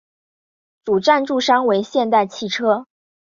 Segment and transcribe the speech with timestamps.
[0.83, 2.87] 主赞助商为现代汽车。